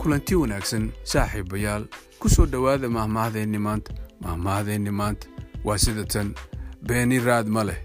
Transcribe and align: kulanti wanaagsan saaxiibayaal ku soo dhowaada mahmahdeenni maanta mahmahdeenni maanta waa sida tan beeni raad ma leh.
kulanti 0.00 0.34
wanaagsan 0.40 0.84
saaxiibayaal 1.12 1.84
ku 2.20 2.26
soo 2.34 2.46
dhowaada 2.52 2.88
mahmahdeenni 2.96 3.58
maanta 3.66 3.92
mahmahdeenni 4.24 4.90
maanta 5.00 5.26
waa 5.66 5.78
sida 5.84 6.04
tan 6.12 6.28
beeni 6.86 7.18
raad 7.26 7.46
ma 7.56 7.62
leh. 7.68 7.78